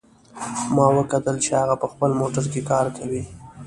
ما 0.75 0.85
وکتل 0.97 1.35
چې 1.43 1.51
هغه 1.61 1.75
په 1.81 1.87
خپل 1.91 2.09
موټر 2.19 2.43
کې 2.51 2.61
کار 2.71 2.85
کوي 2.97 3.23